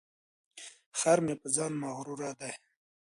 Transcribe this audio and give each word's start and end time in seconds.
خر 0.99 1.17
مې 1.25 1.33
په 1.41 1.47
ځان 1.55 1.71
مغروره 1.81 2.31
دی. 2.39 2.53